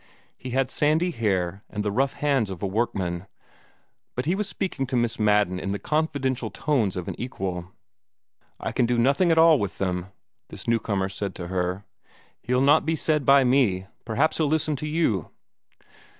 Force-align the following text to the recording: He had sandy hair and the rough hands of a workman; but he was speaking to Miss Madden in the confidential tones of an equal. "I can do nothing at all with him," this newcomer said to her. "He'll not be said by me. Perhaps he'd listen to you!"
He 0.35 0.49
had 0.49 0.71
sandy 0.71 1.11
hair 1.11 1.61
and 1.69 1.85
the 1.85 1.91
rough 1.91 2.13
hands 2.13 2.49
of 2.49 2.63
a 2.63 2.65
workman; 2.65 3.27
but 4.15 4.25
he 4.25 4.33
was 4.33 4.49
speaking 4.49 4.87
to 4.87 4.95
Miss 4.95 5.19
Madden 5.19 5.59
in 5.59 5.73
the 5.73 5.77
confidential 5.77 6.49
tones 6.49 6.97
of 6.97 7.07
an 7.07 7.13
equal. 7.21 7.67
"I 8.59 8.71
can 8.71 8.87
do 8.87 8.97
nothing 8.97 9.31
at 9.31 9.37
all 9.37 9.59
with 9.59 9.77
him," 9.79 10.07
this 10.49 10.67
newcomer 10.67 11.07
said 11.07 11.35
to 11.35 11.49
her. 11.49 11.85
"He'll 12.41 12.61
not 12.61 12.83
be 12.83 12.95
said 12.95 13.27
by 13.27 13.43
me. 13.43 13.85
Perhaps 14.03 14.39
he'd 14.39 14.45
listen 14.45 14.75
to 14.77 14.87
you!" 14.87 15.29